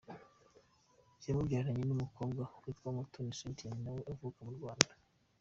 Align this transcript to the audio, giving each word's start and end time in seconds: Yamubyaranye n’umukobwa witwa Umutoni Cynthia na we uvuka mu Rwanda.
Yamubyaranye 1.25 1.83
n’umukobwa 1.85 2.43
witwa 2.63 2.85
Umutoni 2.93 3.37
Cynthia 3.39 3.71
na 3.83 3.91
we 3.95 4.01
uvuka 4.11 4.39
mu 4.47 4.53
Rwanda. 4.57 4.93